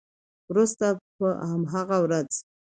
وروسته 0.49 0.85
په 1.17 1.27
همغه 1.51 1.97
ورځ 2.05 2.31